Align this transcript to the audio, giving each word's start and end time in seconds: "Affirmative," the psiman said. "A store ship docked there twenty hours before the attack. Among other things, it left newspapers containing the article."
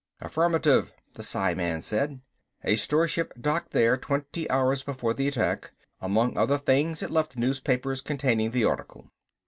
"Affirmative," 0.19 0.91
the 1.13 1.21
psiman 1.21 1.79
said. 1.83 2.21
"A 2.63 2.75
store 2.75 3.07
ship 3.07 3.33
docked 3.39 3.69
there 3.69 3.97
twenty 3.97 4.49
hours 4.49 4.81
before 4.81 5.13
the 5.13 5.27
attack. 5.27 5.73
Among 5.99 6.35
other 6.35 6.57
things, 6.57 7.03
it 7.03 7.11
left 7.11 7.37
newspapers 7.37 8.01
containing 8.01 8.49
the 8.49 8.65
article." 8.65 9.11